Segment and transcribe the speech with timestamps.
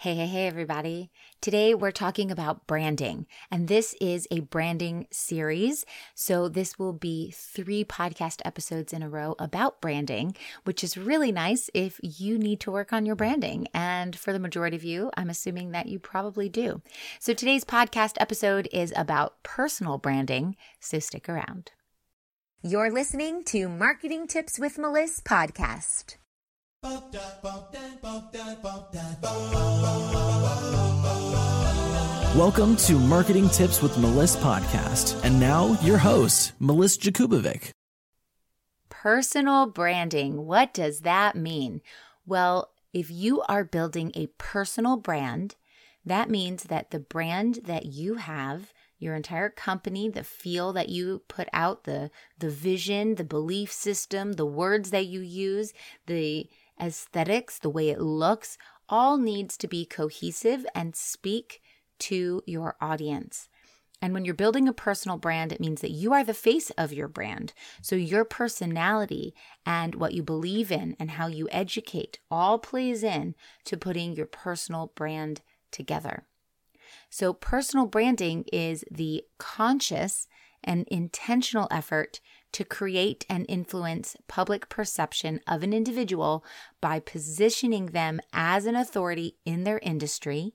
[0.00, 1.10] Hey, hey, hey, everybody.
[1.42, 5.84] Today we're talking about branding, and this is a branding series.
[6.14, 10.34] So, this will be three podcast episodes in a row about branding,
[10.64, 13.68] which is really nice if you need to work on your branding.
[13.74, 16.80] And for the majority of you, I'm assuming that you probably do.
[17.18, 21.72] So, today's podcast episode is about personal branding, so stick around.
[22.62, 26.16] You're listening to Marketing Tips with Melissa podcast.
[26.82, 27.10] Welcome
[32.76, 35.22] to Marketing Tips with Melissa podcast.
[35.22, 37.72] And now your host, Melissa Jakubovic.
[38.88, 40.46] Personal branding.
[40.46, 41.82] What does that mean?
[42.24, 45.56] Well, if you are building a personal brand,
[46.06, 51.20] that means that the brand that you have, your entire company, the feel that you
[51.28, 55.74] put out, the the vision, the belief system, the words that you use,
[56.06, 56.48] the
[56.80, 58.58] aesthetics, the way it looks,
[58.88, 61.60] all needs to be cohesive and speak
[62.00, 63.48] to your audience.
[64.02, 66.92] And when you're building a personal brand, it means that you are the face of
[66.92, 67.52] your brand.
[67.82, 69.34] So your personality
[69.66, 73.34] and what you believe in and how you educate all plays in
[73.66, 76.26] to putting your personal brand together.
[77.10, 80.26] So personal branding is the conscious
[80.64, 82.20] and intentional effort
[82.52, 86.44] to create and influence public perception of an individual
[86.80, 90.54] by positioning them as an authority in their industry,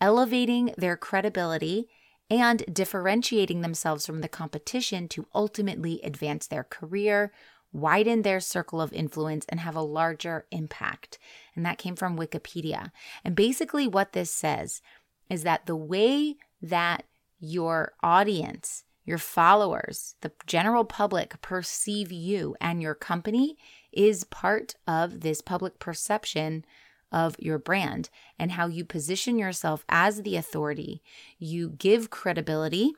[0.00, 1.88] elevating their credibility,
[2.30, 7.32] and differentiating themselves from the competition to ultimately advance their career,
[7.72, 11.18] widen their circle of influence, and have a larger impact.
[11.54, 12.92] And that came from Wikipedia.
[13.24, 14.80] And basically, what this says
[15.28, 17.04] is that the way that
[17.38, 23.56] your audience your followers, the general public perceive you and your company
[23.92, 26.64] is part of this public perception
[27.12, 31.02] of your brand and how you position yourself as the authority.
[31.38, 32.92] You give credibility,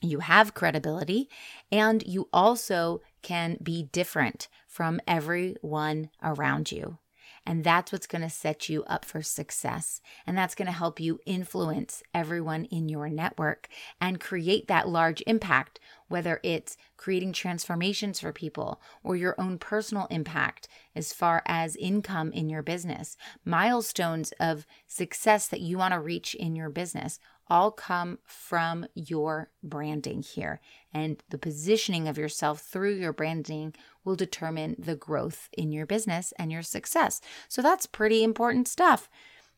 [0.00, 1.28] you have credibility,
[1.70, 6.98] and you also can be different from everyone around you.
[7.48, 10.02] And that's what's going to set you up for success.
[10.26, 13.68] And that's going to help you influence everyone in your network
[14.02, 20.06] and create that large impact, whether it's creating transformations for people or your own personal
[20.10, 23.16] impact as far as income in your business,
[23.46, 27.18] milestones of success that you want to reach in your business
[27.50, 30.60] all come from your branding here.
[30.92, 36.32] And the positioning of yourself through your branding will determine the growth in your business
[36.38, 37.20] and your success.
[37.48, 39.08] So that's pretty important stuff.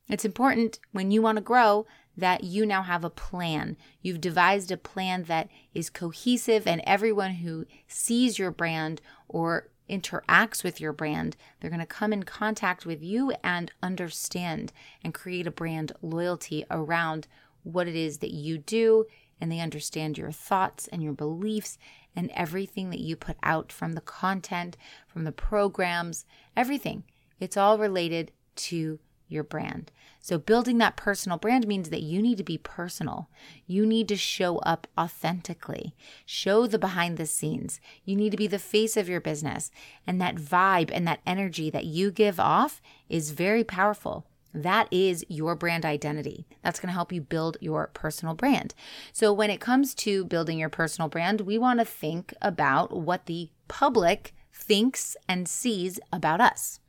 [0.09, 1.87] It's important when you want to grow
[2.17, 3.77] that you now have a plan.
[4.03, 10.63] You've devised a plan that is cohesive, and everyone who sees your brand or interacts
[10.63, 15.47] with your brand, they're going to come in contact with you and understand and create
[15.47, 17.27] a brand loyalty around
[17.63, 19.07] what it is that you do,
[19.41, 21.79] and they understand your thoughts and your beliefs
[22.15, 24.77] and everything that you put out from the content,
[25.07, 26.25] from the programs,
[26.57, 27.05] everything.
[27.39, 28.99] It's all related to
[29.31, 29.91] your brand.
[30.21, 33.31] So, building that personal brand means that you need to be personal.
[33.67, 35.95] You need to show up authentically,
[36.27, 37.81] show the behind the scenes.
[38.05, 39.71] You need to be the face of your business.
[40.07, 44.27] And that vibe and that energy that you give off is very powerful.
[44.53, 46.47] That is your brand identity.
[46.63, 48.75] That's going to help you build your personal brand.
[49.13, 53.27] So, when it comes to building your personal brand, we want to think about what
[53.27, 56.81] the public thinks and sees about us.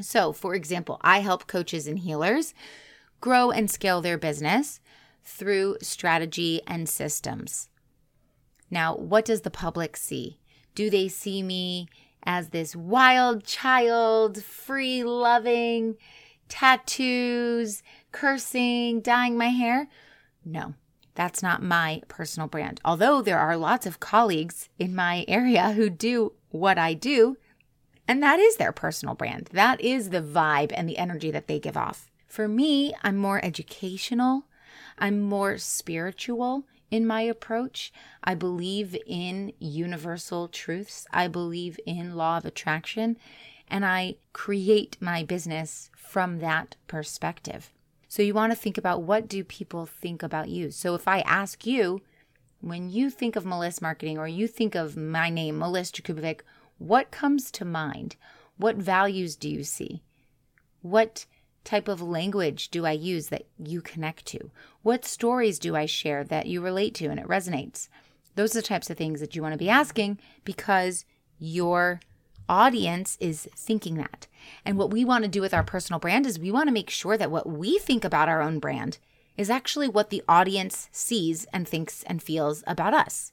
[0.00, 2.54] So, for example, I help coaches and healers
[3.20, 4.80] grow and scale their business
[5.24, 7.68] through strategy and systems.
[8.70, 10.38] Now, what does the public see?
[10.74, 11.88] Do they see me
[12.22, 15.96] as this wild child, free loving,
[16.48, 17.82] tattoos,
[18.12, 19.88] cursing, dyeing my hair.
[20.44, 20.74] No,
[21.14, 22.80] that's not my personal brand.
[22.84, 27.36] Although there are lots of colleagues in my area who do what I do,
[28.06, 29.50] and that is their personal brand.
[29.52, 32.10] That is the vibe and the energy that they give off.
[32.26, 34.44] For me, I'm more educational,
[34.98, 37.92] I'm more spiritual in my approach.
[38.24, 41.06] I believe in universal truths.
[41.12, 43.16] I believe in law of attraction
[43.70, 47.72] and I create my business from that perspective.
[48.08, 50.70] So you want to think about what do people think about you?
[50.70, 52.00] So if I ask you,
[52.60, 56.40] when you think of Melissa Marketing or you think of my name, Melissa Jakubovic,
[56.78, 58.16] what comes to mind?
[58.56, 60.02] What values do you see?
[60.82, 61.26] What
[61.64, 64.50] type of language do I use that you connect to?
[64.82, 67.88] What stories do I share that you relate to and it resonates?
[68.34, 71.04] Those are the types of things that you want to be asking because
[71.38, 72.00] your
[72.48, 74.26] audience is thinking that.
[74.64, 76.90] And what we want to do with our personal brand is we want to make
[76.90, 78.98] sure that what we think about our own brand
[79.36, 83.32] is actually what the audience sees and thinks and feels about us.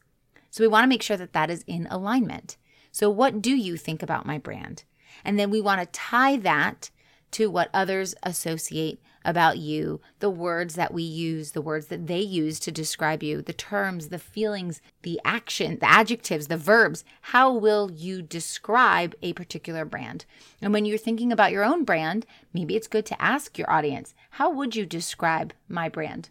[0.52, 2.58] So we want to make sure that that is in alignment.
[2.92, 4.84] So, what do you think about my brand?
[5.26, 6.92] And then we want to tie that
[7.32, 12.20] to what others associate about you, the words that we use, the words that they
[12.20, 17.04] use to describe you, the terms, the feelings, the action, the adjectives, the verbs.
[17.22, 20.26] How will you describe a particular brand?
[20.62, 24.14] And when you're thinking about your own brand, maybe it's good to ask your audience,
[24.32, 26.30] how would you describe my brand?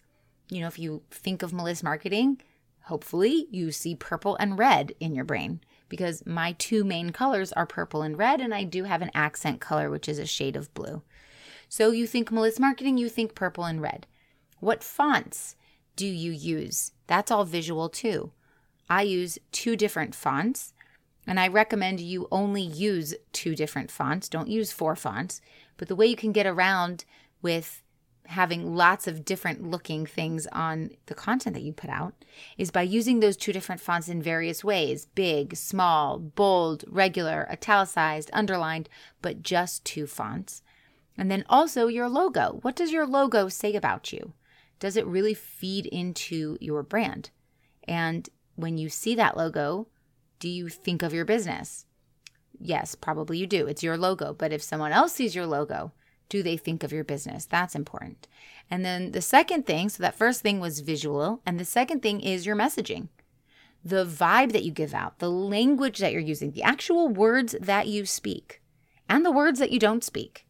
[0.51, 2.43] You know, if you think of Meliss marketing,
[2.83, 7.67] hopefully you see purple and red in your brain because my two main colors are
[7.67, 10.73] purple and red, and I do have an accent color, which is a shade of
[10.73, 11.03] blue.
[11.69, 14.07] So you think Meliss marketing, you think purple and red.
[14.63, 15.57] What fonts
[15.97, 16.93] do you use?
[17.09, 18.31] That's all visual too.
[18.89, 20.73] I use two different fonts,
[21.27, 24.29] and I recommend you only use two different fonts.
[24.29, 25.41] Don't use four fonts.
[25.79, 27.05] But the way you can get around
[27.43, 27.83] with
[28.27, 32.25] having lots of different looking things on the content that you put out
[32.57, 38.31] is by using those two different fonts in various ways big, small, bold, regular, italicized,
[38.33, 38.89] underlined,
[39.23, 40.63] but just two fonts.
[41.19, 42.61] And then also your logo.
[42.63, 44.35] What does your logo say about you?
[44.83, 47.31] Does it really feed into your brand?
[47.87, 49.87] And when you see that logo,
[50.41, 51.87] do you think of your business?
[52.59, 53.69] Yes, probably you do.
[53.69, 54.35] It's your logo.
[54.35, 55.93] But if someone else sees your logo,
[56.29, 57.45] do they think of your business?
[57.45, 58.27] That's important.
[58.69, 62.21] And then the second thing so that first thing was visual, and the second thing
[62.21, 63.07] is your messaging.
[63.85, 67.87] The vibe that you give out, the language that you're using, the actual words that
[67.87, 68.61] you speak,
[69.09, 70.45] and the words that you don't speak,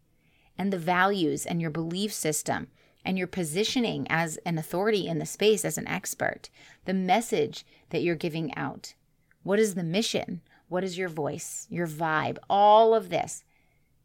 [0.56, 2.68] and the values and your belief system
[3.04, 6.50] and your positioning as an authority in the space, as an expert,
[6.84, 8.94] the message that you're giving out.
[9.42, 10.40] What is the mission?
[10.68, 12.38] What is your voice, your vibe?
[12.48, 13.44] All of this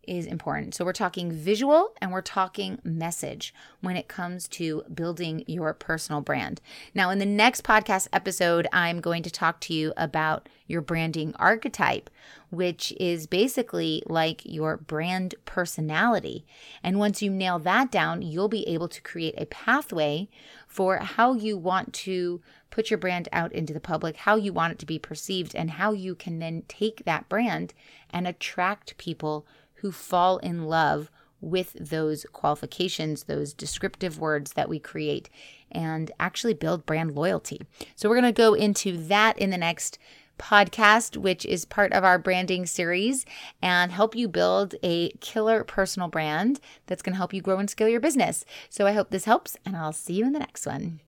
[0.08, 0.74] is important.
[0.74, 6.22] So, we're talking visual and we're talking message when it comes to building your personal
[6.22, 6.62] brand.
[6.94, 11.34] Now, in the next podcast episode, I'm going to talk to you about your branding
[11.38, 12.10] archetype,
[12.50, 16.46] which is basically like your brand personality.
[16.84, 20.30] And once you nail that down, you'll be able to create a pathway
[20.68, 24.74] for how you want to put your brand out into the public, how you want
[24.74, 27.74] it to be perceived, and how you can then take that brand
[28.10, 29.46] and attract people
[29.88, 35.30] who fall in love with those qualifications, those descriptive words that we create,
[35.72, 37.62] and actually build brand loyalty.
[37.96, 39.98] So, we're going to go into that in the next
[40.38, 43.26] podcast, which is part of our branding series,
[43.62, 47.70] and help you build a killer personal brand that's going to help you grow and
[47.70, 48.44] scale your business.
[48.70, 51.00] So, I hope this helps, and I'll see you in the next one.